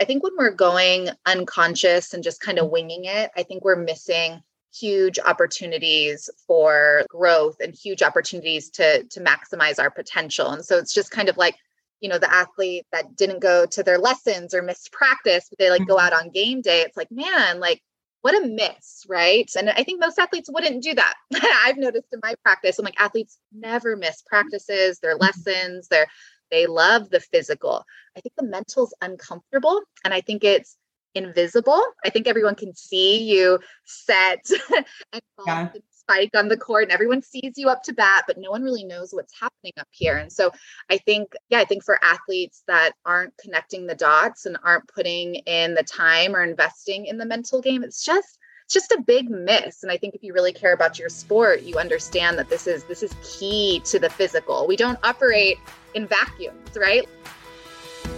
[0.00, 3.76] I think when we're going unconscious and just kind of winging it, I think we're
[3.76, 4.42] missing
[4.74, 10.50] huge opportunities for growth and huge opportunities to to maximize our potential.
[10.50, 11.56] And so it's just kind of like
[12.00, 15.70] you know the athlete that didn't go to their lessons or missed practice but they
[15.70, 16.26] like go out mm-hmm.
[16.26, 17.82] on game day it's like man like
[18.20, 21.14] what a miss right and i think most athletes wouldn't do that
[21.64, 25.22] i've noticed in my practice i'm like athletes never miss practices their mm-hmm.
[25.22, 26.06] lessons their
[26.50, 27.84] they love the physical
[28.16, 30.76] i think the mental's uncomfortable and i think it's
[31.16, 31.82] invisible.
[32.04, 34.46] I think everyone can see you set
[35.12, 35.68] and yeah.
[35.90, 38.84] spike on the court and everyone sees you up to bat, but no one really
[38.84, 40.18] knows what's happening up here.
[40.18, 40.52] And so
[40.90, 45.36] I think, yeah, I think for athletes that aren't connecting the dots and aren't putting
[45.36, 49.30] in the time or investing in the mental game, it's just it's just a big
[49.30, 49.84] miss.
[49.84, 52.82] And i think if you really care about your sport you understand that this is
[52.84, 54.66] this is key to the physical.
[54.66, 55.58] We don't operate
[55.94, 57.08] in vacuums right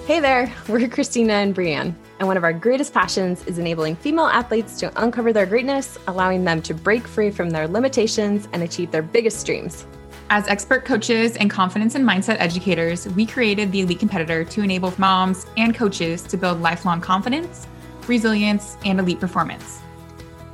[0.08, 4.24] hey there we're christina and brianne and one of our greatest passions is enabling female
[4.24, 8.90] athletes to uncover their greatness, allowing them to break free from their limitations and achieve
[8.90, 9.86] their biggest dreams.
[10.30, 14.94] As expert coaches and confidence and mindset educators, we created the Elite Competitor to enable
[14.96, 17.66] moms and coaches to build lifelong confidence,
[18.06, 19.80] resilience, and elite performance.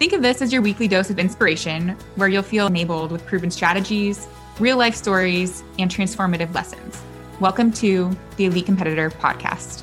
[0.01, 3.53] Think of this as your weekly dose of inspiration, where you'll feel enabled with proven
[3.53, 4.27] strategies,
[4.59, 7.01] real life stories, and transformative lessons.
[7.41, 9.83] Welcome to the Elite Competitor podcast.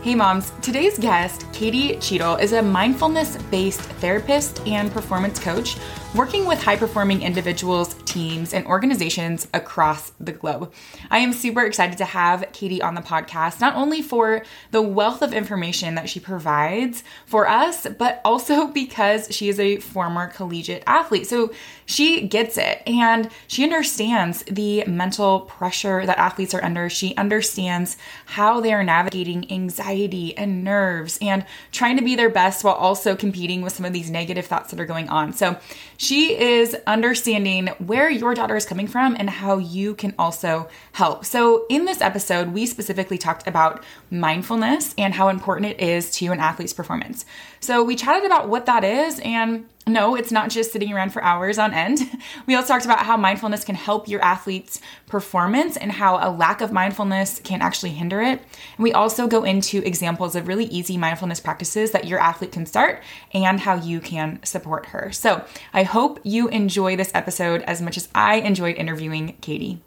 [0.00, 5.76] Hey moms, today's guest, Katie Cheadle, is a mindfulness based therapist and performance coach
[6.14, 10.72] working with high performing individuals, teams, and organizations across the globe.
[11.08, 15.22] I am super excited to have Katie on the podcast, not only for the wealth
[15.22, 20.82] of information that she provides for us, but also because she is a former collegiate
[20.84, 21.28] athlete.
[21.28, 21.52] So
[21.86, 26.90] she gets it and she understands the mental pressure that athletes are under.
[26.90, 32.64] She understands how they are navigating anxiety and nerves and trying to be their best
[32.64, 35.32] while also competing with some of these negative thoughts that are going on.
[35.32, 35.60] So
[36.00, 41.26] she is understanding where your daughter is coming from and how you can also help.
[41.26, 46.28] So, in this episode, we specifically talked about mindfulness and how important it is to
[46.28, 47.26] an athlete's performance.
[47.60, 51.22] So, we chatted about what that is and no, it's not just sitting around for
[51.22, 52.00] hours on end.
[52.46, 56.60] We also talked about how mindfulness can help your athlete's performance and how a lack
[56.60, 58.40] of mindfulness can actually hinder it.
[58.40, 62.66] And we also go into examples of really easy mindfulness practices that your athlete can
[62.66, 65.12] start and how you can support her.
[65.12, 69.80] So I hope you enjoy this episode as much as I enjoyed interviewing Katie.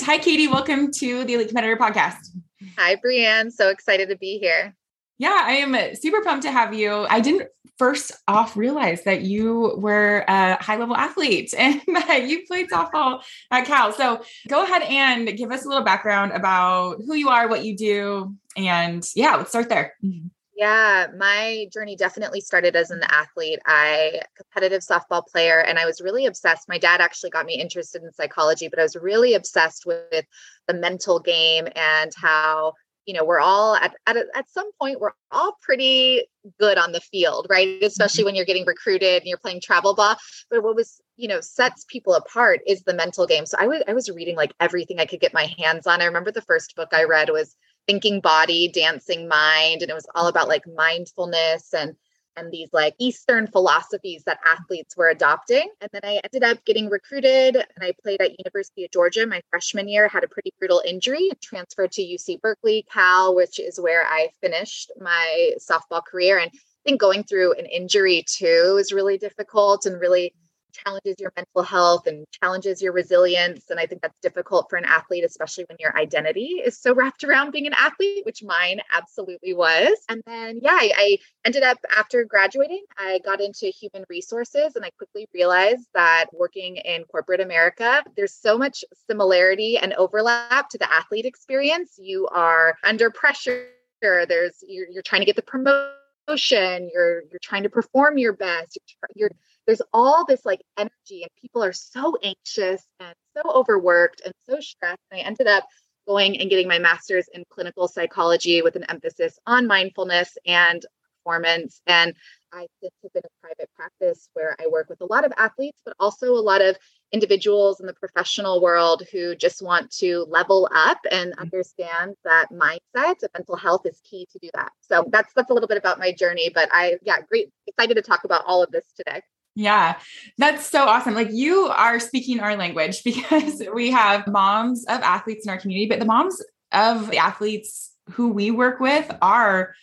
[0.00, 0.48] Hi, Katie.
[0.48, 2.28] Welcome to the Elite Competitor Podcast.
[2.76, 3.52] Hi, Brianne.
[3.52, 4.74] So excited to be here.
[5.18, 7.06] Yeah, I am uh, super pumped to have you.
[7.08, 12.46] I didn't first off realize that you were a high level athlete and that you
[12.46, 13.92] played softball at Cal.
[13.92, 17.76] So go ahead and give us a little background about who you are, what you
[17.76, 19.94] do, and yeah, let's start there.
[20.04, 20.28] Mm-hmm.
[20.54, 23.58] Yeah, my journey definitely started as an athlete.
[23.66, 26.68] I competitive softball player and I was really obsessed.
[26.68, 30.24] My dad actually got me interested in psychology, but I was really obsessed with
[30.68, 32.74] the mental game and how
[33.06, 36.22] you know we're all at, at at some point we're all pretty
[36.58, 37.82] good on the field right?
[37.82, 38.26] Especially mm-hmm.
[38.26, 40.16] when you're getting recruited and you're playing travel ball.
[40.50, 43.46] But what was you know sets people apart is the mental game.
[43.46, 46.00] So i was i was reading like everything i could get my hands on.
[46.00, 50.06] I remember the first book i read was thinking body dancing mind and it was
[50.14, 51.96] all about like mindfulness and
[52.36, 55.68] and these like Eastern philosophies that athletes were adopting.
[55.80, 59.42] And then I ended up getting recruited and I played at University of Georgia my
[59.50, 64.04] freshman year, had a pretty brutal injury, transferred to UC Berkeley, Cal, which is where
[64.04, 66.38] I finished my softball career.
[66.38, 70.34] And I think going through an injury too is really difficult and really
[70.72, 73.70] challenges your mental health and challenges your resilience.
[73.70, 77.24] And I think that's difficult for an athlete, especially when your identity is so wrapped
[77.24, 79.96] around being an athlete, which mine absolutely was.
[80.08, 84.84] And then, yeah, I, I ended up after graduating, I got into human resources and
[84.84, 90.78] I quickly realized that working in corporate America, there's so much similarity and overlap to
[90.78, 91.98] the athlete experience.
[91.98, 93.68] You are under pressure.
[94.00, 96.90] There's you're, you're trying to get the promotion.
[96.92, 98.78] You're you're trying to perform your best.
[98.88, 99.30] You're, you're
[99.66, 104.60] there's all this like energy and people are so anxious and so overworked and so
[104.60, 105.00] stressed.
[105.10, 105.66] And I ended up
[106.06, 110.84] going and getting my master's in clinical psychology with an emphasis on mindfulness and
[111.22, 111.80] performance.
[111.86, 112.14] And
[112.52, 115.80] I since have been a private practice where I work with a lot of athletes,
[115.84, 116.76] but also a lot of
[117.12, 121.42] individuals in the professional world who just want to level up and mm-hmm.
[121.42, 124.72] understand that mindset of mental health is key to do that.
[124.80, 126.50] So that's that's a little bit about my journey.
[126.52, 129.22] But I yeah, great excited to talk about all of this today.
[129.54, 129.96] Yeah,
[130.38, 131.14] that's so awesome.
[131.14, 135.88] Like you are speaking our language because we have moms of athletes in our community,
[135.88, 139.74] but the moms of the athletes who we work with are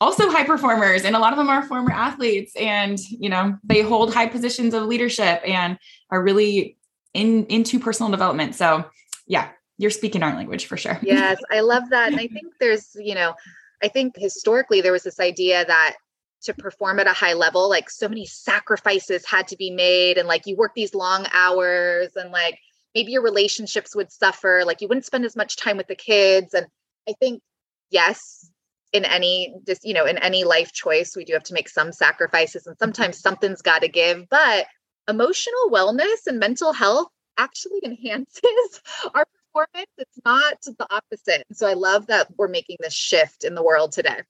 [0.00, 3.82] also high performers and a lot of them are former athletes and you know they
[3.82, 5.78] hold high positions of leadership and
[6.10, 6.76] are really
[7.14, 8.84] in into personal development so
[9.26, 12.94] yeah you're speaking our language for sure yes i love that and i think there's
[12.94, 13.34] you know
[13.82, 15.96] i think historically there was this idea that
[16.42, 20.28] to perform at a high level like so many sacrifices had to be made and
[20.28, 22.58] like you work these long hours and like
[22.94, 26.54] maybe your relationships would suffer like you wouldn't spend as much time with the kids
[26.54, 26.66] and
[27.08, 27.42] i think
[27.90, 28.50] yes
[28.92, 31.92] in any just you know in any life choice we do have to make some
[31.92, 34.66] sacrifices and sometimes something's got to give but
[35.08, 38.82] emotional wellness and mental health actually enhances
[39.14, 39.90] our performance.
[39.96, 43.92] It's not the opposite so i love that we're making this shift in the world
[43.92, 44.20] today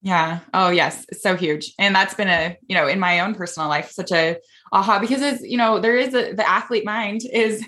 [0.00, 3.68] yeah oh yes so huge and that's been a you know in my own personal
[3.68, 4.36] life such a
[4.72, 7.64] aha because it's you know there is a the athlete mind is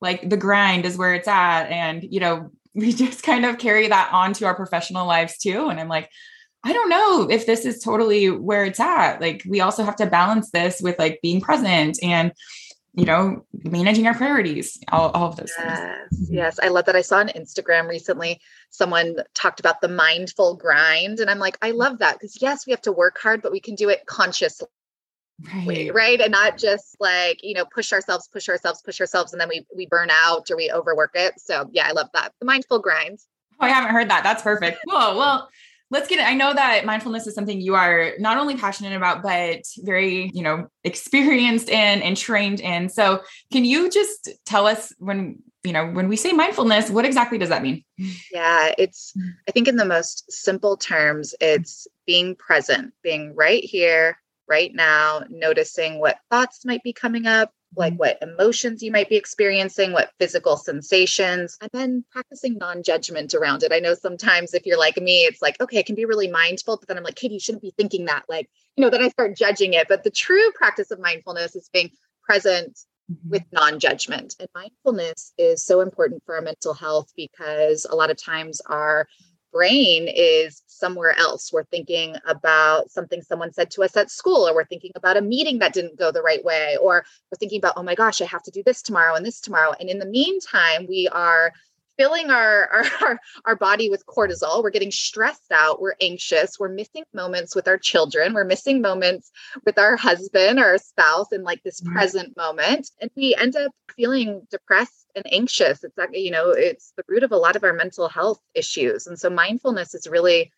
[0.00, 3.88] like the grind is where it's at and you know we just kind of carry
[3.88, 5.68] that onto our professional lives too.
[5.68, 6.08] And I'm like,
[6.64, 9.20] I don't know if this is totally where it's at.
[9.20, 12.32] Like, we also have to balance this with like being present and,
[12.94, 16.30] you know, managing our priorities, all, all of those yes, things.
[16.30, 16.58] Yes.
[16.62, 16.96] I love that.
[16.96, 18.40] I saw on Instagram recently
[18.70, 21.20] someone talked about the mindful grind.
[21.20, 23.60] And I'm like, I love that because, yes, we have to work hard, but we
[23.60, 24.68] can do it consciously
[25.54, 25.94] right.
[25.94, 29.48] right and not just like you know push ourselves push ourselves push ourselves and then
[29.48, 32.78] we we burn out or we overwork it so yeah i love that the mindful
[32.78, 33.18] grind
[33.60, 35.48] oh i haven't heard that that's perfect cool well
[35.90, 36.26] let's get it.
[36.26, 40.42] I know that mindfulness is something you are not only passionate about but very you
[40.42, 42.88] know experienced in and trained in.
[42.88, 47.38] So can you just tell us when you know when we say mindfulness what exactly
[47.38, 47.84] does that mean?
[48.32, 49.12] Yeah it's
[49.48, 54.16] i think in the most simple terms it's being present being right here
[54.48, 59.16] right now, noticing what thoughts might be coming up, like what emotions you might be
[59.16, 63.72] experiencing, what physical sensations, and then practicing non judgment around it.
[63.72, 66.76] I know sometimes if you're like me, it's like, okay, I can be really mindful,
[66.76, 68.24] but then I'm like, Katie, you shouldn't be thinking that.
[68.28, 69.88] Like, you know, then I start judging it.
[69.88, 71.90] But the true practice of mindfulness is being
[72.22, 72.78] present
[73.10, 73.30] mm-hmm.
[73.30, 74.34] with non judgment.
[74.40, 79.08] And mindfulness is so important for our mental health because a lot of times our
[79.52, 81.52] brain is somewhere else.
[81.52, 85.22] We're thinking about something someone said to us at school, or we're thinking about a
[85.22, 88.26] meeting that didn't go the right way, or we're thinking about, oh my gosh, I
[88.26, 89.74] have to do this tomorrow and this tomorrow.
[89.78, 91.52] And in the meantime, we are
[91.98, 92.70] filling our,
[93.02, 97.68] our our body with cortisol we're getting stressed out we're anxious we're missing moments with
[97.68, 99.30] our children we're missing moments
[99.66, 101.92] with our husband or our spouse in like this mm-hmm.
[101.92, 105.84] present moment and we end up feeling depressed and anxious.
[105.84, 109.06] It's like you know it's the root of a lot of our mental health issues
[109.06, 110.50] and so mindfulness is really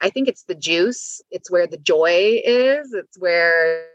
[0.00, 3.86] i think it's the juice it's where the joy is it's where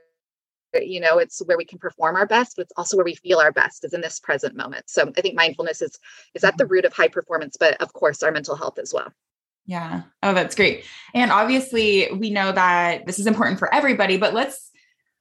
[0.82, 3.40] you know it's where we can perform our best but it's also where we feel
[3.40, 4.90] our best is in this present moment.
[4.90, 5.98] So i think mindfulness is
[6.34, 6.74] is at the mm-hmm.
[6.74, 9.12] root of high performance but of course our mental health as well.
[9.66, 10.04] Yeah.
[10.24, 10.84] Oh that's great.
[11.14, 14.72] And obviously we know that this is important for everybody but let's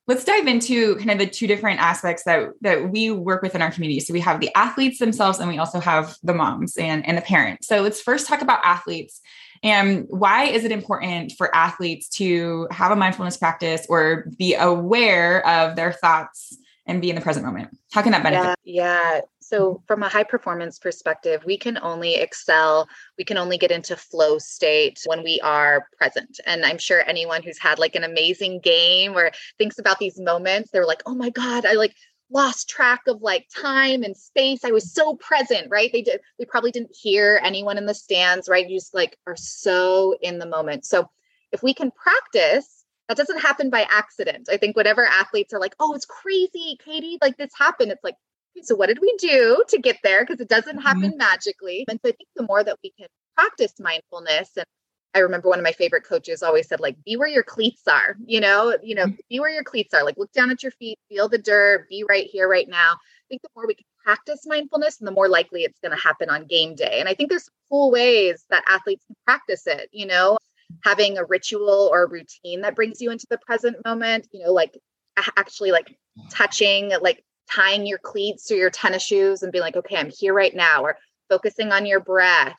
[0.08, 3.62] let's dive into kind of the two different aspects that that we work with in
[3.62, 4.00] our community.
[4.00, 7.22] So we have the athletes themselves and we also have the moms and and the
[7.22, 7.68] parents.
[7.68, 9.20] So let's first talk about athletes
[9.62, 15.46] and why is it important for athletes to have a mindfulness practice or be aware
[15.46, 16.56] of their thoughts
[16.88, 17.76] and be in the present moment?
[17.92, 18.58] How can that benefit?
[18.64, 19.20] Yeah, yeah.
[19.40, 23.96] So, from a high performance perspective, we can only excel, we can only get into
[23.96, 26.40] flow state when we are present.
[26.46, 30.70] And I'm sure anyone who's had like an amazing game or thinks about these moments,
[30.70, 31.94] they're like, oh my God, I like
[32.30, 34.64] lost track of like time and space.
[34.64, 35.90] I was so present, right?
[35.92, 38.68] They did, they probably didn't hear anyone in the stands, right?
[38.68, 40.84] You just like are so in the moment.
[40.84, 41.08] So
[41.52, 42.77] if we can practice,
[43.08, 44.48] that doesn't happen by accident.
[44.50, 47.90] I think whatever athletes are like, oh, it's crazy, Katie, like this happened.
[47.90, 48.16] It's like,
[48.62, 50.24] so what did we do to get there?
[50.24, 51.18] Because it doesn't happen mm-hmm.
[51.18, 51.84] magically.
[51.88, 54.66] And so I think the more that we can practice mindfulness and
[55.14, 58.16] I remember one of my favorite coaches always said, like, be where your cleats are,
[58.24, 59.16] you know, you know, mm-hmm.
[59.30, 60.04] be where your cleats are.
[60.04, 62.92] Like look down at your feet, feel the dirt, be right here, right now.
[62.92, 66.02] I think the more we can practice mindfulness, and the more likely it's going to
[66.02, 67.00] happen on game day.
[67.00, 70.36] And I think there's cool ways that athletes can practice it, you know,
[70.84, 74.52] having a ritual or a routine that brings you into the present moment, you know,
[74.52, 74.78] like
[75.36, 75.96] actually like
[76.30, 80.34] touching, like tying your cleats or your tennis shoes and being like, okay, I'm here
[80.34, 80.96] right now, or
[81.28, 82.56] focusing on your breath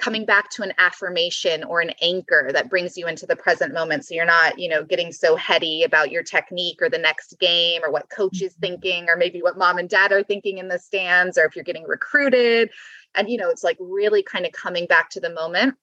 [0.00, 4.04] coming back to an affirmation or an anchor that brings you into the present moment
[4.04, 7.82] so you're not you know getting so heady about your technique or the next game
[7.84, 8.60] or what coach is mm-hmm.
[8.62, 11.64] thinking or maybe what mom and dad are thinking in the stands or if you're
[11.64, 12.70] getting recruited
[13.14, 15.74] and you know it's like really kind of coming back to the moment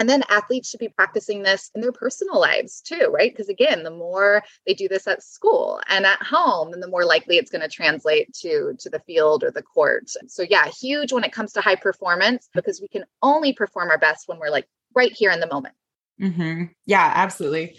[0.00, 3.30] and then athletes should be practicing this in their personal lives too, right?
[3.30, 7.04] Because again, the more they do this at school and at home, then the more
[7.04, 10.10] likely it's going to translate to to the field or the court.
[10.26, 13.98] So yeah, huge when it comes to high performance because we can only perform our
[13.98, 15.74] best when we're like right here in the moment.
[16.20, 16.64] Mm-hmm.
[16.86, 17.76] Yeah, absolutely.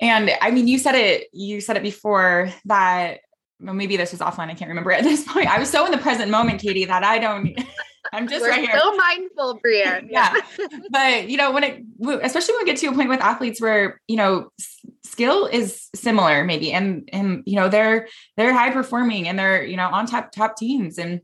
[0.00, 3.20] And I mean, you said it, you said it before that
[3.60, 4.48] well, maybe this was offline.
[4.48, 5.46] I can't remember at this point.
[5.46, 7.46] I was so in the present moment, Katie, that I don't,
[8.12, 8.78] I'm just We're right here.
[8.78, 10.08] So mindful, Brienne.
[10.10, 10.34] yeah.
[10.90, 11.84] but you know, when it,
[12.22, 14.50] especially when we get to a point with athletes where, you know,
[15.04, 19.76] skill is similar maybe, and, and, you know, they're, they're high performing and they're, you
[19.76, 20.98] know, on top, top teams.
[20.98, 21.20] And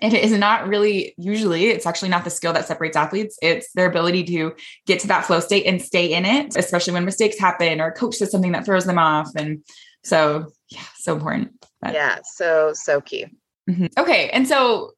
[0.00, 3.88] it is not really usually it's actually not the skill that separates athletes it's their
[3.88, 4.54] ability to
[4.86, 8.18] get to that flow state and stay in it especially when mistakes happen or coach
[8.18, 9.64] does something that throws them off and
[10.04, 13.26] so yeah so important but, yeah so so key
[13.68, 13.86] mm-hmm.
[13.96, 14.92] okay and so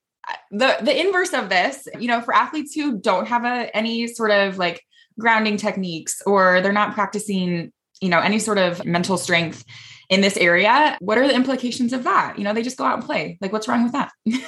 [0.51, 4.31] the the inverse of this you know for athletes who don't have a any sort
[4.31, 4.83] of like
[5.19, 9.65] grounding techniques or they're not practicing you know any sort of mental strength
[10.09, 12.95] in this area what are the implications of that you know they just go out
[12.99, 14.11] and play like what's wrong with that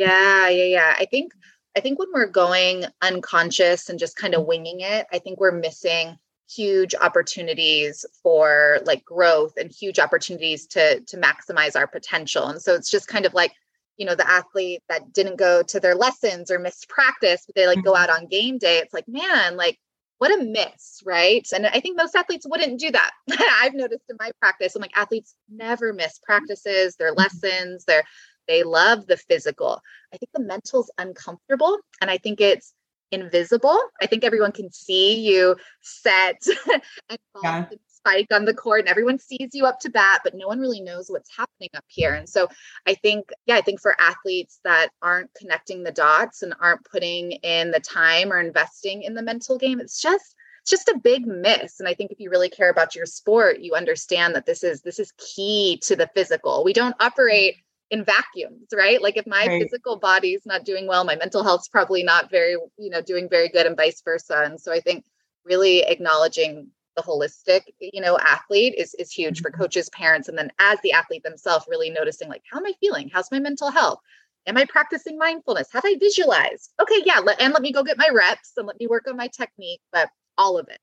[0.00, 0.94] Yeah, yeah, yeah.
[0.98, 1.32] I think
[1.76, 5.52] I think when we're going unconscious and just kind of winging it, I think we're
[5.52, 6.16] missing
[6.50, 12.46] huge opportunities for like growth and huge opportunities to to maximize our potential.
[12.46, 13.52] And so it's just kind of like,
[14.00, 17.66] you know, the athlete that didn't go to their lessons or missed practice, but they
[17.66, 18.02] like go mm-hmm.
[18.02, 18.78] out on game day.
[18.78, 19.78] It's like, man, like
[20.16, 21.46] what a miss, right?
[21.54, 23.10] And I think most athletes wouldn't do that.
[23.62, 27.18] I've noticed in my practice, I'm like, athletes never miss practices, their mm-hmm.
[27.18, 28.02] lessons, their
[28.48, 29.82] they love the physical.
[30.14, 32.72] I think the mental's uncomfortable and I think it's
[33.10, 33.78] invisible.
[34.00, 36.42] I think everyone can see you set
[36.72, 37.66] and yeah.
[38.00, 40.80] Spike on the court and everyone sees you up to bat, but no one really
[40.80, 42.14] knows what's happening up here.
[42.14, 42.48] And so
[42.86, 47.32] I think, yeah, I think for athletes that aren't connecting the dots and aren't putting
[47.32, 51.26] in the time or investing in the mental game, it's just it's just a big
[51.26, 54.62] miss and i think if you really care about your sport you understand that this
[54.62, 57.56] is this is key to the physical we don't operate
[57.90, 59.02] in vacuums, right?
[59.02, 59.62] Like if my right.
[59.62, 63.48] physical body's not doing well, my mental health's probably not very, you know, doing very
[63.48, 64.42] good and vice versa.
[64.44, 65.04] And so I think
[65.44, 69.50] really acknowledging the holistic, you know, athlete is is huge mm-hmm.
[69.50, 72.72] for coaches, parents, and then as the athlete themselves, really noticing like, how am I
[72.80, 73.10] feeling?
[73.12, 74.00] How's my mental health?
[74.46, 75.68] Am I practicing mindfulness?
[75.72, 76.72] Have I visualized?
[76.80, 79.16] Okay, yeah, let, and let me go get my reps and let me work on
[79.16, 80.80] my technique, but all of it.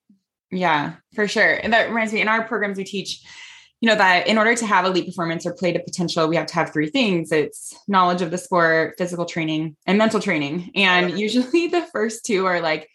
[0.51, 1.55] Yeah, for sure.
[1.55, 3.23] And that reminds me, in our programs, we teach
[3.81, 6.47] you know that in order to have elite performance or play to potential we have
[6.47, 11.19] to have three things it's knowledge of the sport physical training and mental training and
[11.19, 12.89] usually the first two are like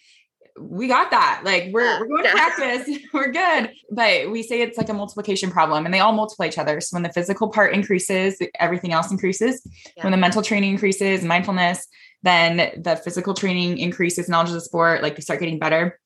[0.59, 1.43] we got that.
[1.45, 2.89] Like we're, we're going to practice.
[3.13, 3.73] We're good.
[3.91, 6.81] But we say it's like a multiplication problem and they all multiply each other.
[6.81, 9.63] So when the physical part increases everything else increases.
[9.97, 10.05] Yeah.
[10.05, 11.87] when the mental training increases mindfulness
[12.23, 15.99] then the physical training increases knowledge of the sport like you start getting better.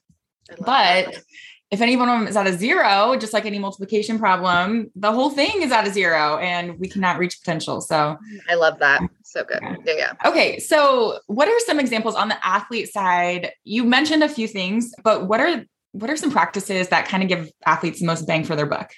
[0.59, 1.23] But that
[1.71, 5.11] if any one of them is at a zero, just like any multiplication problem, the
[5.11, 7.81] whole thing is at a zero and we cannot reach potential.
[7.81, 8.17] So
[8.49, 9.03] I love that.
[9.25, 9.59] So good.
[9.63, 9.95] Yeah.
[9.97, 10.13] yeah.
[10.25, 10.61] Okay.
[10.61, 13.51] So what are some examples on the athlete side?
[13.65, 17.29] You mentioned a few things, but what are what are some practices that kind of
[17.29, 18.93] give athletes the most bang for their buck?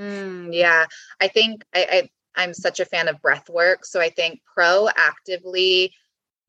[0.00, 0.86] Mm, yeah,
[1.20, 3.84] I think I, I I'm such a fan of breath work.
[3.84, 5.90] So I think proactively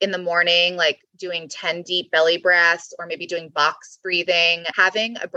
[0.01, 5.17] in the morning, like doing 10 deep belly breaths or maybe doing box breathing, having
[5.17, 5.27] a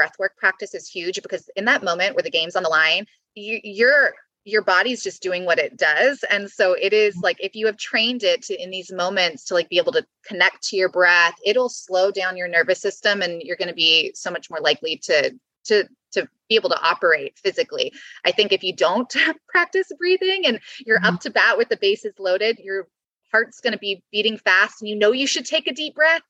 [0.00, 3.60] breathwork practice is huge because in that moment where the game's on the line, you,
[3.62, 6.22] you're your body's just doing what it does.
[6.30, 9.54] And so it is like if you have trained it to in these moments to
[9.54, 13.42] like be able to connect to your breath it'll slow down your nervous system and
[13.42, 15.34] you're going to be so much more likely to
[15.64, 17.92] to to be able to operate physically.
[18.24, 19.12] I think if you don't
[19.48, 21.14] practice breathing and you're mm-hmm.
[21.14, 22.86] up to bat with the bases loaded your
[23.32, 26.22] heart's going to be beating fast and you know you should take a deep breath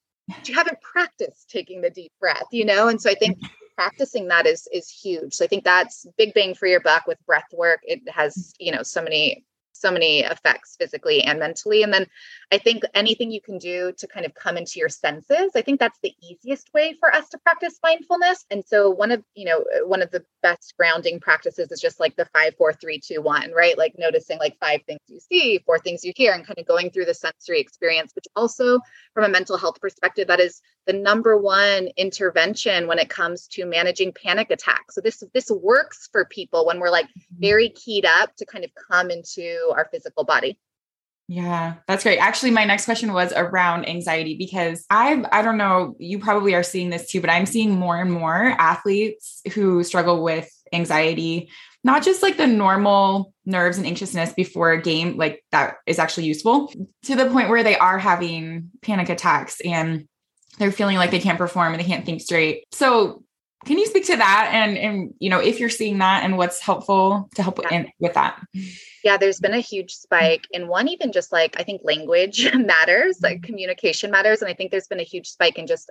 [0.45, 2.88] you haven't practiced taking the deep breath, you know?
[2.88, 3.38] And so I think
[3.76, 5.35] practicing that is is huge.
[5.35, 7.81] So I think that's big bang for your buck with breath work.
[7.83, 11.83] It has, you know, so many so many effects physically and mentally.
[11.83, 12.07] And then
[12.54, 15.80] I think anything you can do to kind of come into your senses, I think
[15.80, 18.44] that's the easiest way for us to practice mindfulness.
[18.49, 22.14] And so one of, you know, one of the best grounding practices is just like
[22.14, 23.76] the five, four, three, two, one, right?
[23.76, 26.90] Like noticing like five things you see, four things you hear, and kind of going
[26.90, 28.78] through the sensory experience, which also
[29.14, 33.66] from a mental health perspective, that is the number one intervention when it comes to
[33.66, 34.94] managing panic attacks.
[34.94, 37.40] So this this works for people when we're like mm-hmm.
[37.40, 40.56] very keyed up to kind of come into our physical body.
[41.26, 42.19] Yeah, that's great.
[42.19, 46.62] Actually, my next question was around anxiety because I I don't know, you probably are
[46.62, 51.49] seeing this too, but I'm seeing more and more athletes who struggle with anxiety,
[51.83, 56.26] not just like the normal nerves and anxiousness before a game like that is actually
[56.26, 56.73] useful
[57.04, 60.07] to the point where they are having panic attacks and
[60.59, 62.64] they're feeling like they can't perform and they can't think straight.
[62.73, 63.24] So
[63.64, 66.61] can you speak to that and and you know if you're seeing that and what's
[66.61, 67.75] helpful to help yeah.
[67.75, 68.40] in, with that
[69.02, 73.18] yeah there's been a huge spike in one even just like i think language matters
[73.23, 73.47] like mm-hmm.
[73.47, 75.90] communication matters and i think there's been a huge spike in just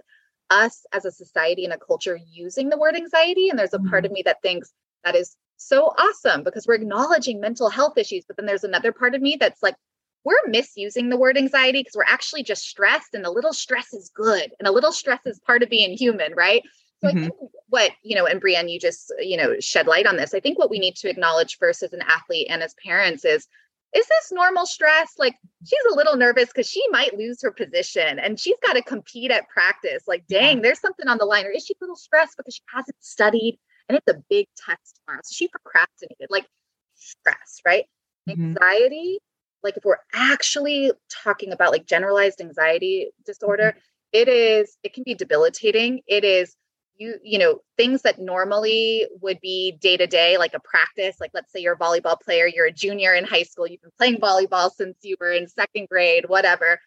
[0.49, 3.49] us as a society and a culture using the word anxiety.
[3.49, 4.13] And there's a part of Mm-hmm.
[4.13, 4.71] me that thinks
[5.03, 8.25] that is so awesome because we're acknowledging mental health issues.
[8.25, 9.75] But then there's another part of me that's like,
[10.23, 14.09] we're misusing the word anxiety because we're actually just stressed and a little stress is
[14.13, 16.63] good and a little stress is part of being human, right?
[17.01, 17.17] So Mhm.
[17.17, 17.33] I think
[17.73, 20.35] what, you know, and Brienne, you just, you know, shed light on this.
[20.35, 23.47] I think what we need to acknowledge first as an athlete and as parents is
[23.95, 25.13] is this normal stress?
[25.17, 28.83] Like she's a little nervous because she might lose her position and she's got to
[28.83, 30.03] compete at practice.
[30.07, 31.45] Like, dang, there's something on the line.
[31.47, 33.57] Or is she a little stressed because she hasn't studied
[33.89, 35.21] and it's a big test tomorrow?
[35.23, 36.45] So she procrastinated, like
[36.93, 37.85] stress, right?
[38.29, 38.55] Mhm.
[38.55, 39.19] Anxiety,
[39.63, 40.91] like if we're actually
[41.23, 43.75] talking about like generalized anxiety disorder,
[44.11, 46.01] it is, it can be debilitating.
[46.07, 46.55] It is
[47.03, 51.31] you you know things that normally would be day to day like a practice like
[51.33, 54.17] let's say you're a volleyball player you're a junior in high school you've been playing
[54.17, 56.79] volleyball since you were in second grade whatever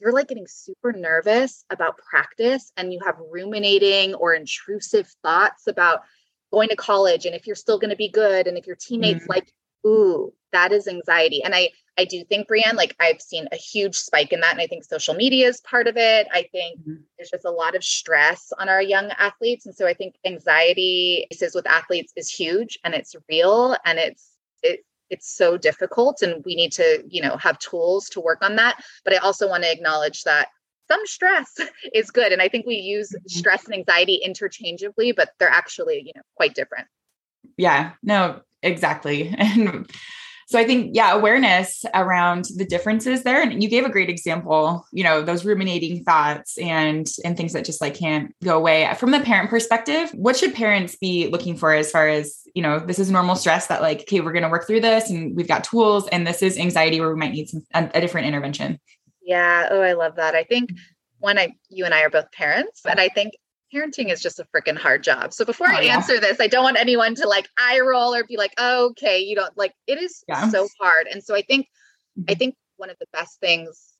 [0.00, 6.00] you're like getting super nervous about practice and you have ruminating or intrusive thoughts about
[6.52, 9.24] going to college and if you're still going to be good and if your teammates
[9.24, 9.28] Mm.
[9.34, 9.52] like
[9.86, 13.96] ooh that is anxiety and i i do think brienne like i've seen a huge
[13.96, 17.02] spike in that and i think social media is part of it i think Mhm.
[17.18, 21.26] there's just a lot of stress on our young athletes and so i think anxiety
[21.30, 26.42] is with athletes is huge and it's real and it's it, it's so difficult and
[26.44, 29.62] we need to you know have tools to work on that but i also want
[29.62, 30.48] to acknowledge that
[30.90, 31.56] some stress
[31.94, 33.28] is good and i think we use Mhm.
[33.30, 36.86] stress and anxiety interchangeably but they're actually you know quite different
[37.58, 39.34] Yeah, no, exactly.
[39.44, 39.86] And
[40.46, 43.40] so I think, yeah, awareness around the differences there.
[43.40, 47.64] And you gave a great example, you know, those ruminating thoughts and and things that
[47.64, 48.92] just like can't go away.
[48.98, 52.78] From the parent perspective, what should parents be looking for as far as, you know,
[52.78, 55.64] this is normal stress that like, okay, we're gonna work through this and we've got
[55.64, 58.78] tools, and this is anxiety where we might need some a, a different intervention.
[59.22, 59.68] Yeah.
[59.70, 60.34] Oh, I love that.
[60.34, 60.70] I think
[61.20, 63.32] when I, you and I are both parents, and I think
[63.74, 65.32] parenting is just a freaking hard job.
[65.32, 65.96] So before Oh, I yeah.
[65.96, 69.18] answer this, I don't want anyone to like eye roll or be like, oh, okay,
[69.18, 70.48] you don't like it is Yeah.
[70.48, 71.06] so hard.
[71.10, 71.68] And so I think,
[72.28, 72.38] I Mhm.
[72.38, 73.94] think one of the best things,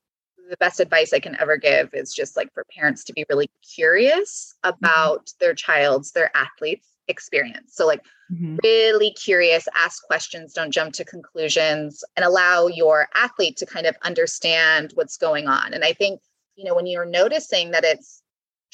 [0.48, 3.48] the best advice I can ever give is just like for parents to be really
[3.74, 7.74] curious about their child's, their athletes experience.
[7.74, 8.00] So like
[8.32, 8.58] Mhm.
[8.62, 13.96] really curious, ask questions, don't jump to conclusions, and allow your athlete to kind of
[14.02, 15.72] understand what's going on.
[15.74, 16.20] And I think,
[16.56, 18.22] you know, when you're noticing that it's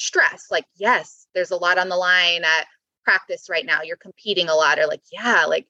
[0.00, 2.66] stress, like, yes, there's a lot on the line at
[3.04, 5.66] practice right now, you're competing a lot, or like, yeah, like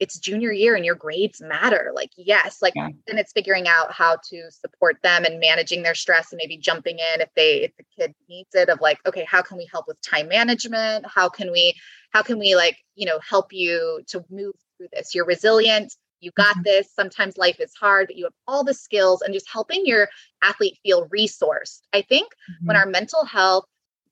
[0.00, 1.92] it's junior year and your grades matter.
[1.94, 2.88] Like, yes, like, Yeah.
[3.06, 6.98] and it's figuring out how to support them and managing their stress and maybe jumping
[6.98, 9.86] in if they, if the kid needs it, of like, okay, how can we help
[9.86, 11.04] with time management?
[11.06, 11.74] How can we,
[12.12, 16.30] how can we like you know help you to move through this you're resilient you
[16.32, 16.64] got Mhm.
[16.64, 20.08] this sometimes life is hard but you have all the skills and just helping your
[20.42, 22.32] athlete feel resourced i think
[22.64, 22.80] when Mhm.
[22.80, 23.64] our mental health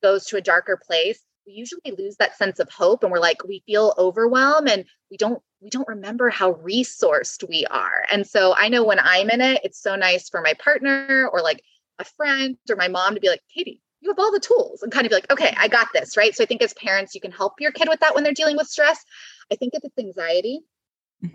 [0.03, 3.43] goes to a darker place we usually lose that sense of hope and we're like
[3.45, 8.55] we feel overwhelmed and we don't we don't remember how resourced we are and so
[8.57, 11.63] i know when i'm in it it's so nice for my partner or like
[11.99, 14.93] a friend or my mom to be like katie you have all the tools and
[14.93, 17.21] kind of be like okay i got this right so i think as parents you
[17.21, 19.05] can help your kid with that when they're dealing with stress
[19.51, 20.61] i think if it's anxiety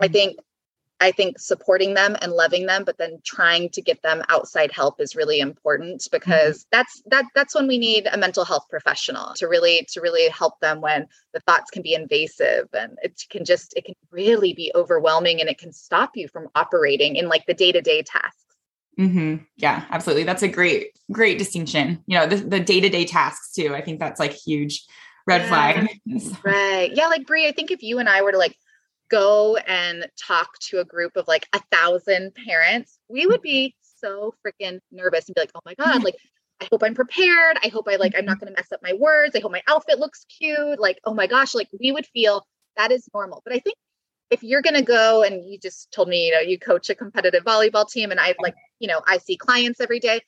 [0.00, 0.12] I Mhm.
[0.12, 0.38] think
[1.04, 5.02] I think supporting them and loving them, but then trying to get them outside help
[5.02, 9.46] is really important because that's that that's when we need a mental health professional to
[9.46, 13.74] really to really help them when the thoughts can be invasive and it can just
[13.76, 17.54] it can really be overwhelming and it can stop you from operating in like the
[17.54, 18.38] day-to-day tasks.
[18.96, 20.24] hmm Yeah, absolutely.
[20.24, 22.02] That's a great, great distinction.
[22.06, 23.74] You know, the, the day-to-day tasks too.
[23.74, 24.86] I think that's like huge
[25.26, 25.48] red Yeah.
[25.48, 25.88] flag.
[26.44, 26.90] Right.
[26.94, 28.56] Yeah, like Brie, I think if you and I were to like
[29.14, 34.06] go and talk to a group of like a thousand parents, we would be mm-hmm.
[34.06, 36.16] so freaking nervous and be like, oh my God, like
[36.60, 37.58] I hope I'm prepared.
[37.62, 38.46] I hope I like I'm not mm-hmm.
[38.46, 39.36] gonna mess up my words.
[39.36, 40.80] I hope my outfit looks cute.
[40.80, 42.46] Like, oh my gosh, like we would feel
[42.76, 43.42] that is normal.
[43.44, 43.76] But I think
[44.30, 47.44] if you're gonna go and you just told me, you know, you coach a competitive
[47.44, 50.20] volleyball team and I like, you know, I see clients every day,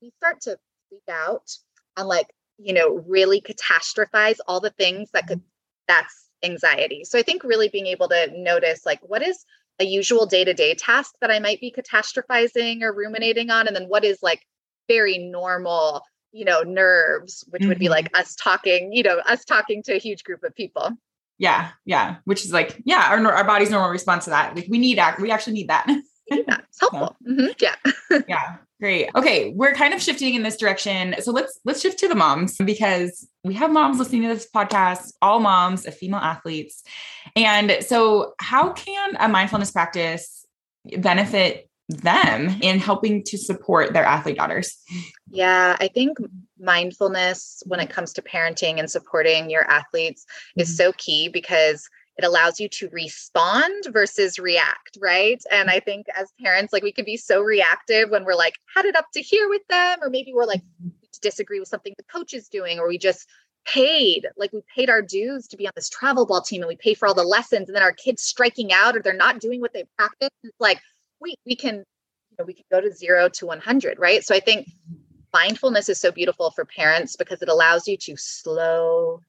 [0.00, 0.56] we start to
[0.88, 1.50] freak out
[1.96, 5.88] and like, you know, really catastrophize all the things that could mm-hmm.
[5.88, 7.04] that's anxiety.
[7.04, 9.44] So I think really being able to notice like what is
[9.78, 14.04] a usual day-to-day task that I might be catastrophizing or ruminating on and then what
[14.04, 14.42] is like
[14.88, 17.90] very normal, you know, nerves, which would be Mhm.
[17.90, 20.90] like us talking, you know, us talking to a huge group of people.
[21.38, 22.16] Yeah, yeah.
[22.24, 24.54] Which is like, yeah, our our body's normal response to that.
[24.54, 25.20] Like we need act.
[25.20, 25.86] We actually need that.
[26.32, 27.16] Yeah, it's helpful.
[27.28, 27.74] Mhm, Yeah.
[28.28, 29.10] yeah, great.
[29.14, 31.14] Okay, we're kind of shifting in this direction.
[31.20, 35.12] So let's let's shift to the moms because we have moms listening to this podcast,
[35.22, 36.82] all moms of female athletes.
[37.36, 40.46] And so how can a mindfulness practice
[40.98, 44.76] benefit them in helping to support their athlete daughters?
[45.28, 46.18] Yeah, I think
[46.58, 50.62] mindfulness when it comes to parenting and supporting your athletes mm-hmm.
[50.62, 55.42] is so key because it allows you to respond versus react, right?
[55.50, 58.84] And I think as parents, like we can be so reactive when we're like had
[58.84, 60.88] it up to here with them, or maybe we're like mm-hmm.
[61.22, 63.26] disagree with something the coach is doing, or we just
[63.66, 66.76] paid like we paid our dues to be on this travel ball team and we
[66.76, 69.60] pay for all the lessons and then our kids striking out or they're not doing
[69.60, 70.80] what they practice it's like
[71.20, 74.40] wait we can you know we can go to 0 to 100 right so i
[74.40, 74.66] think
[75.34, 79.20] mindfulness is so beautiful for parents because it allows you to slow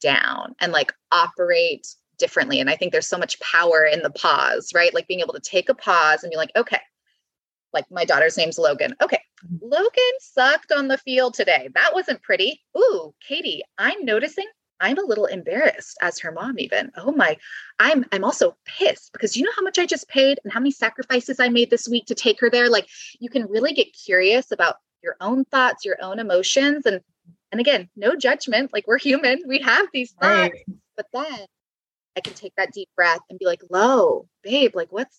[0.00, 1.88] down and like operate
[2.22, 5.34] differently and i think there's so much power in the pause right like being able
[5.34, 6.80] to take a pause and be like okay
[7.72, 8.94] like my daughter's name's Logan.
[9.00, 9.20] Okay.
[9.44, 9.66] Mm-hmm.
[9.66, 11.68] Logan sucked on the field today.
[11.74, 12.60] That wasn't pretty.
[12.76, 14.46] Ooh, Katie, I'm noticing
[14.80, 16.90] I'm a little embarrassed as her mom even.
[16.96, 17.36] Oh my,
[17.78, 20.72] I'm I'm also pissed because you know how much I just paid and how many
[20.72, 22.68] sacrifices I made this week to take her there.
[22.68, 22.88] Like
[23.20, 27.00] you can really get curious about your own thoughts, your own emotions and
[27.52, 28.72] and again, no judgment.
[28.72, 29.42] Like we're human.
[29.46, 30.52] We have these thoughts.
[30.52, 30.66] Right.
[30.96, 31.46] But then
[32.16, 35.18] I can take that deep breath and be like, "Low, babe, like what's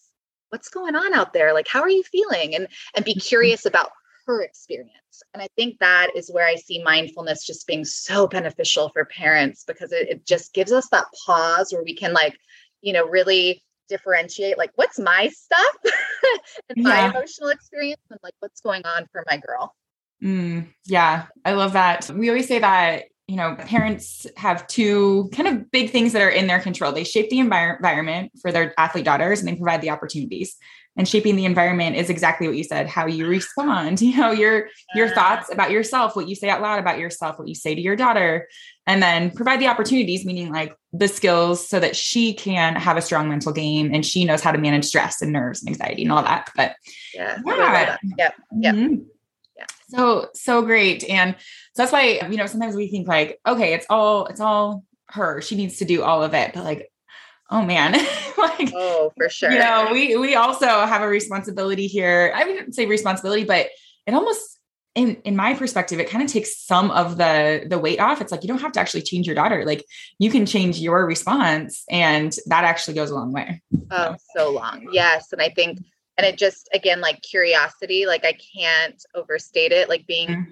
[0.49, 1.53] what's going on out there?
[1.53, 2.55] Like how are you feeling?
[2.55, 3.19] And and be mm-hmm.
[3.19, 3.91] curious about
[4.25, 4.91] her experience.
[5.33, 9.63] And i think that is where i see mindfulness just being so beneficial for parents
[9.63, 12.35] because it, it just gives us that pause where we can like
[12.81, 15.75] you know really differentiate like what's my stuff?
[16.69, 19.75] and my emotional experience and like what's going on for my girl.
[20.23, 22.09] Mm, yeah i love that.
[22.09, 26.29] We always say that you know, parents have two kind of big things that are
[26.29, 26.91] in their control.
[26.91, 30.55] They shape the envir- environment for their athlete daughters and they provide the opportunities.
[30.95, 34.67] And shaping the environment is exactly what you said, how you respond, you know, your
[34.93, 37.81] your thoughts about yourself, what you say out loud about yourself, what you say to
[37.81, 38.47] your daughter,
[38.85, 43.01] and then provide the opportunities, meaning like the skills so that she can have a
[43.01, 46.11] strong mental game and she knows how to manage stress and nerves and anxiety and
[46.11, 46.51] all that.
[46.55, 46.75] But
[47.15, 47.39] yeah,
[48.17, 48.29] yeah.
[48.59, 48.73] yeah.
[48.73, 49.03] Mm-hmm.
[49.89, 51.03] So so great.
[51.03, 51.35] And
[51.73, 55.41] so that's why, you know, sometimes we think like, okay, it's all, it's all her.
[55.41, 56.53] She needs to do all of it.
[56.53, 56.91] But like,
[57.49, 57.91] oh man,
[58.37, 59.51] like, oh, for sure.
[59.51, 62.33] You know, we, we also have a responsibility here.
[62.35, 63.67] I wouldn't say responsibility, but
[64.05, 64.59] it almost,
[64.95, 68.21] in, in my perspective, it kind of takes some of the the weight off.
[68.21, 69.65] It's like you don't have to actually change your daughter.
[69.65, 69.83] Like
[70.19, 73.61] you can change your response, and that actually goes a long way.
[73.89, 74.87] Oh, so long.
[74.91, 75.79] Yes, and I think,
[76.17, 78.05] and it just again like curiosity.
[78.05, 79.89] Like I can't overstate it.
[79.89, 80.51] Like being mm-hmm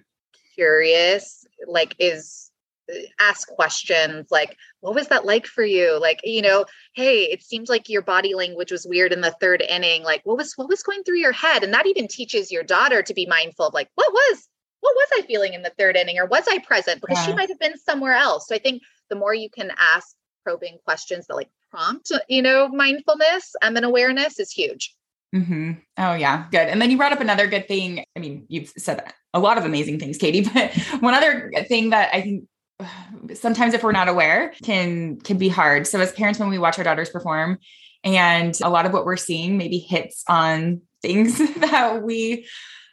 [0.55, 2.51] curious like is
[2.91, 7.41] uh, ask questions like what was that like for you like you know hey it
[7.41, 10.69] seems like your body language was weird in the third inning like what was what
[10.69, 13.73] was going through your head and that even teaches your daughter to be mindful of
[13.73, 14.47] like what was
[14.81, 17.25] what was i feeling in the third inning or was i present because yeah.
[17.25, 20.77] she might have been somewhere else so i think the more you can ask probing
[20.85, 24.95] questions that like prompt you know mindfulness and then awareness is huge
[25.33, 25.71] Mm-hmm.
[25.97, 26.67] Oh yeah, good.
[26.67, 28.03] And then you brought up another good thing.
[28.15, 32.13] I mean, you've said a lot of amazing things, Katie, but one other thing that
[32.13, 32.45] I think
[33.33, 35.87] sometimes if we're not aware can can be hard.
[35.87, 37.59] So as parents, when we watch our daughters perform,
[38.03, 42.47] and a lot of what we're seeing maybe hits on things that we,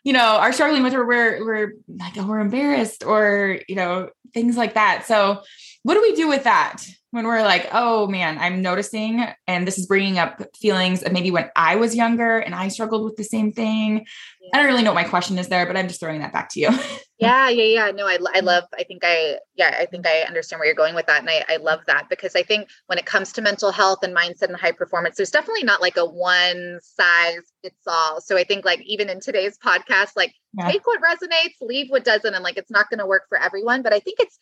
[0.05, 4.11] you know, are struggling with, or we're we're like, oh, we're embarrassed, or you know,
[4.33, 5.07] things like that.
[5.07, 5.43] So
[5.83, 6.85] what do we do with that?
[7.11, 11.31] when we're like, oh man, I'm noticing, and this is bringing up feelings of maybe
[11.31, 14.05] when I was younger and I struggled with the same thing.
[14.41, 14.51] Yeah.
[14.53, 16.51] I don't really know what my question is there, but I'm just throwing that back
[16.51, 16.69] to you.
[17.19, 17.91] yeah, yeah, yeah.
[17.93, 20.95] No, I, I love, I think I, yeah, I think I understand where you're going
[20.95, 21.21] with that.
[21.21, 24.15] And I, I love that because I think when it comes to mental health and
[24.15, 28.21] mindset and high performance, there's definitely not like a one size fits all.
[28.21, 30.71] So I think like even in today's podcast, like yeah.
[30.71, 32.35] take what resonates, leave what doesn't.
[32.35, 33.83] And like it's not going to work for everyone.
[33.83, 34.39] But I think it's,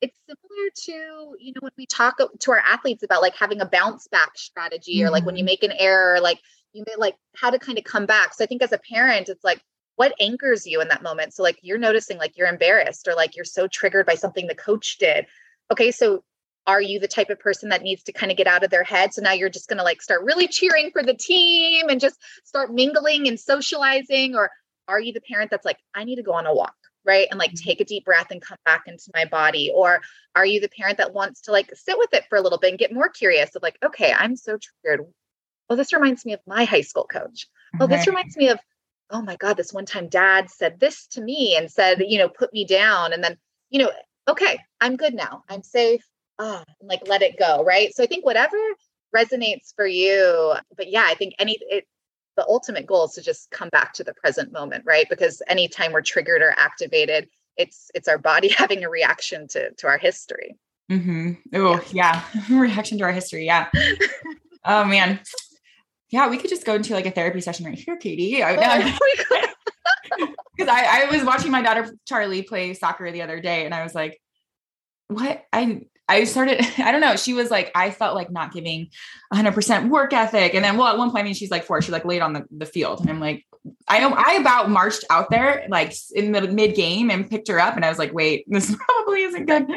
[0.00, 3.66] it's similar to you know when we talk to our athletes about like having a
[3.66, 5.08] bounce back strategy mm-hmm.
[5.08, 5.46] or like when you mm-hmm.
[5.46, 6.38] make an error like
[6.72, 8.32] you may like how to kind of come back.
[8.34, 9.60] So i think as a parent it's like
[9.96, 11.34] what anchors you in that moment?
[11.34, 14.54] So like you're noticing like you're embarrassed or like you're so triggered by something the
[14.54, 15.26] coach did.
[15.72, 16.24] Okay so
[16.66, 18.84] are you the type of person that needs to kind of get out of their
[18.84, 19.12] head?
[19.12, 22.16] So now you're just going to like start really cheering for the team and just
[22.44, 24.36] start mingling and socializing?
[24.36, 24.50] Or
[24.90, 27.38] are you the parent that's like i need to go on a walk right and
[27.38, 27.68] like mm-hmm.
[27.68, 30.00] take a deep breath and come back into my body or
[30.34, 32.70] are you the parent that wants to like sit with it for a little bit
[32.70, 35.06] and get more curious of like okay i'm so triggered.
[35.68, 37.46] Well this reminds me of my high school coach.
[37.78, 38.58] Well this reminds me of
[39.10, 42.28] oh my god this one time dad said this to me and said you know
[42.28, 43.36] put me down and then
[43.70, 43.92] you know
[44.28, 45.44] okay i'm good now.
[45.48, 46.04] I'm safe.
[46.38, 47.94] Ah, and like let it go right?
[47.94, 48.56] So i think whatever
[49.14, 51.84] resonates for you but yeah i think any it,
[52.36, 55.92] the ultimate goal is to just come back to the present moment right because anytime
[55.92, 60.56] we're triggered or activated it's it's our body having a reaction to to our history
[60.90, 61.32] mm-hmm.
[61.54, 62.22] oh yeah.
[62.48, 63.68] yeah reaction to our history yeah
[64.64, 65.20] oh man
[66.10, 68.42] yeah, we could just go into like a therapy session right here, Katie.
[68.42, 68.98] I,
[70.56, 73.82] because I, I was watching my daughter Charlie play soccer the other day and I
[73.84, 74.20] was like,
[75.06, 75.44] what?
[75.52, 77.16] I I started, I don't know.
[77.16, 78.90] She was like, I felt like not giving
[79.32, 80.54] 100% work ethic.
[80.54, 82.32] And then, well, at one point, I mean, she's like four, she like laid on
[82.32, 83.00] the, the field.
[83.00, 83.46] And I'm like,
[83.88, 87.60] I know I about marched out there like in the mid game and picked her
[87.60, 87.76] up.
[87.76, 89.68] And I was like, wait, this probably isn't good.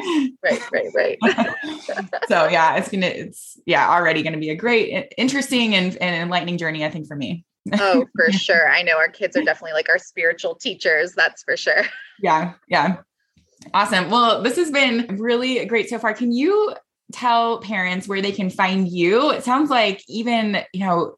[0.42, 1.18] Right, right, right.
[2.28, 6.16] so yeah, it's gonna, it's yeah, already going to be a great, interesting and, and
[6.16, 7.44] enlightening journey, I think, for me.
[7.78, 8.70] oh, for sure.
[8.70, 11.12] I know our kids are definitely like our spiritual teachers.
[11.14, 11.84] That's for sure.
[12.20, 12.54] Yeah.
[12.68, 12.96] Yeah.
[13.72, 14.10] Awesome.
[14.10, 16.14] Well, this has been really great so far.
[16.14, 16.74] Can you
[17.12, 19.30] tell parents where they can find you?
[19.30, 21.16] It sounds like even, you know,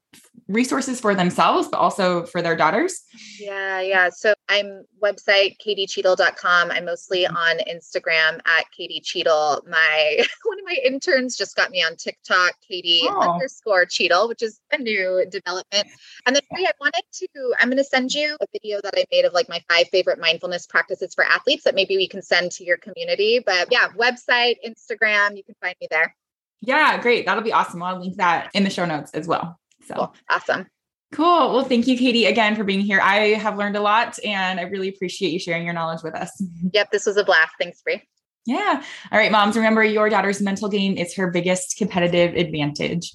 [0.49, 3.03] resources for themselves, but also for their daughters?
[3.39, 4.11] Yeah, yeah.
[4.11, 6.71] So I'm website katiecheadle.com.
[6.71, 7.37] I'm mostly mm-hmm.
[7.37, 9.63] on Instagram at Katie Cheadle.
[9.69, 13.33] My one of my interns just got me on TikTok, Katie oh.
[13.33, 15.89] underscore Cheadle, which is a new development.
[16.27, 19.25] And then I wanted to, I'm going to send you a video that I made
[19.25, 22.65] of like my five favorite mindfulness practices for athletes that maybe we can send to
[22.65, 23.41] your community.
[23.45, 26.15] But yeah, website, Instagram, you can find me there.
[26.61, 27.27] Yeah, great.
[27.27, 27.83] That'll be awesome.
[27.83, 29.59] I'll link that in the show notes as well.
[29.87, 30.15] So cool.
[30.29, 30.67] awesome.
[31.13, 31.53] Cool.
[31.53, 33.01] Well, thank you, Katie, again for being here.
[33.01, 36.31] I have learned a lot and I really appreciate you sharing your knowledge with us.
[36.73, 37.53] Yep, this was a blast.
[37.61, 38.03] Thanks, Brie.
[38.45, 38.83] Yeah.
[39.13, 43.15] All right, moms, remember your daughter's mental game is her biggest competitive advantage.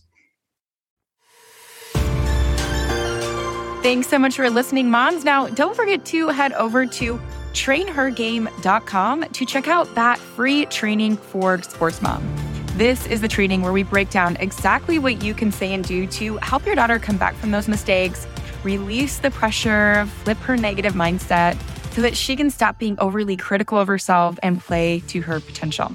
[3.84, 5.24] Thanks so much for listening, moms.
[5.24, 7.20] Now, don't forget to head over to
[7.54, 12.51] trainhergame.com to check out that free training for sports mom.
[12.76, 16.08] This is the training where we break down exactly what you can say and do
[16.08, 18.26] to help your daughter come back from those mistakes,
[18.64, 21.58] release the pressure, flip her negative mindset
[21.94, 25.92] so that she can stop being overly critical of herself and play to her potential.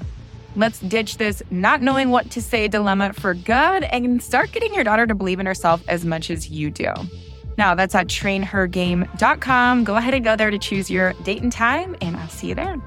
[0.55, 4.83] Let's ditch this not knowing what to say dilemma for good and start getting your
[4.83, 6.91] daughter to believe in herself as much as you do.
[7.57, 9.83] Now, that's at trainhergame.com.
[9.83, 12.55] Go ahead and go there to choose your date and time, and I'll see you
[12.55, 12.77] there.